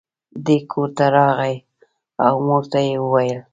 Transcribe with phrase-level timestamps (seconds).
[0.45, 1.55] دی کور ته راغی
[2.25, 3.39] او مور ته یې وویل.